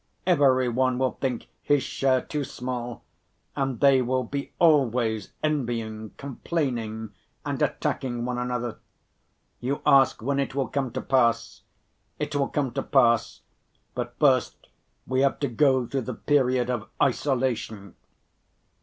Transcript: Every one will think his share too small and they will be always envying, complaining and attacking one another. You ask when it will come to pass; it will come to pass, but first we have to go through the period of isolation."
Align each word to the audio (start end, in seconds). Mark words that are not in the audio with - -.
Every 0.25 0.67
one 0.67 0.97
will 0.97 1.11
think 1.21 1.45
his 1.61 1.83
share 1.83 2.21
too 2.21 2.43
small 2.43 3.03
and 3.55 3.79
they 3.79 4.01
will 4.01 4.23
be 4.23 4.51
always 4.57 5.31
envying, 5.43 6.15
complaining 6.17 7.13
and 7.45 7.61
attacking 7.61 8.25
one 8.25 8.39
another. 8.39 8.79
You 9.59 9.83
ask 9.85 10.19
when 10.23 10.39
it 10.39 10.55
will 10.55 10.69
come 10.69 10.89
to 10.93 11.01
pass; 11.03 11.61
it 12.17 12.35
will 12.35 12.49
come 12.49 12.71
to 12.71 12.81
pass, 12.81 13.41
but 13.93 14.15
first 14.19 14.69
we 15.05 15.19
have 15.19 15.39
to 15.41 15.47
go 15.47 15.85
through 15.85 16.01
the 16.01 16.15
period 16.15 16.71
of 16.71 16.89
isolation." 16.99 17.93